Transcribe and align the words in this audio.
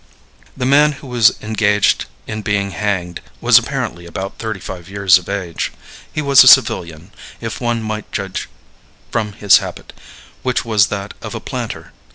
The 0.57 0.65
man 0.65 0.93
who 0.93 1.05
was 1.05 1.35
engaged 1.43 2.05
in 2.25 2.41
being 2.41 2.71
hanged 2.71 3.21
was 3.39 3.59
apparently 3.59 4.07
about 4.07 4.39
thirty 4.39 4.59
five 4.59 4.89
years 4.89 5.19
of 5.19 5.29
age. 5.29 5.71
He 6.11 6.23
was 6.23 6.43
a 6.43 6.47
civilian, 6.47 7.11
if 7.39 7.61
one 7.61 7.83
might 7.83 8.11
judge 8.11 8.49
from 9.11 9.33
his 9.33 9.59
habit, 9.59 9.93
which 10.41 10.65
was 10.65 10.87
that 10.87 11.13
of 11.21 11.35
a 11.35 11.39
planter. 11.39 11.93